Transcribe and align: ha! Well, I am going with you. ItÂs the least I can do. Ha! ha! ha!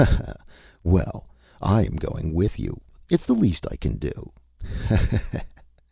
ha! 0.03 0.33
Well, 0.83 1.27
I 1.61 1.85
am 1.85 1.95
going 1.95 2.33
with 2.33 2.57
you. 2.57 2.81
ItÂs 3.07 3.23
the 3.27 3.35
least 3.35 3.67
I 3.69 3.75
can 3.75 3.97
do. 3.97 4.31
Ha! 4.87 4.95
ha! 4.95 5.21
ha! 5.31 5.45